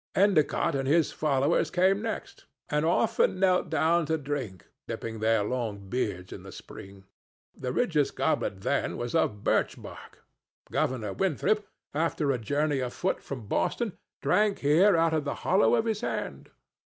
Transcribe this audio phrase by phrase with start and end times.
[0.15, 5.77] Endicott and his followers came next, and often knelt down to drink, dipping their long
[5.89, 7.03] beards in the spring.
[7.53, 10.23] The richest goblet then was of birch bark.
[10.71, 15.85] Governor Winthrop, after a journey afoot from Boston, drank here out of the hollow of
[15.85, 16.49] his hand.